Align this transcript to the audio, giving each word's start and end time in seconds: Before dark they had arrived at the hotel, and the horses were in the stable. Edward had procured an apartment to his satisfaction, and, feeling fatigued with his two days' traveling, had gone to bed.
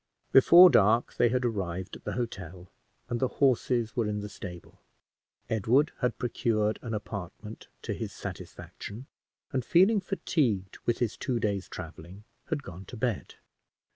Before 0.31 0.71
dark 0.71 1.13
they 1.17 1.29
had 1.29 1.45
arrived 1.45 1.95
at 1.95 2.05
the 2.05 2.13
hotel, 2.13 2.71
and 3.07 3.19
the 3.19 3.27
horses 3.37 3.95
were 3.95 4.07
in 4.07 4.21
the 4.21 4.29
stable. 4.29 4.79
Edward 5.47 5.91
had 5.99 6.17
procured 6.17 6.79
an 6.81 6.95
apartment 6.95 7.67
to 7.83 7.93
his 7.93 8.11
satisfaction, 8.11 9.05
and, 9.53 9.63
feeling 9.63 10.01
fatigued 10.01 10.79
with 10.87 10.97
his 10.97 11.15
two 11.17 11.39
days' 11.39 11.69
traveling, 11.69 12.23
had 12.45 12.63
gone 12.63 12.85
to 12.85 12.97
bed. 12.97 13.35